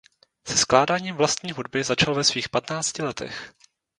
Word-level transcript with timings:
Se 0.47 0.57
skládáním 0.57 1.15
vlastní 1.15 1.51
hudby 1.51 1.83
začal 1.83 2.15
ve 2.15 2.23
svých 2.23 2.49
patnácti 2.49 3.01
letech. 3.03 3.53